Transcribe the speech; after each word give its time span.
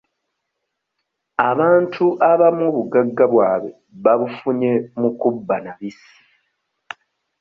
Abantu 1.49 2.05
abamu 2.31 2.63
obugagga 2.71 3.23
bwabwe 3.33 3.71
babufunye 4.03 4.71
mu 4.99 5.09
kubba 5.19 5.55
na 5.63 5.71
bissi. 5.77 6.15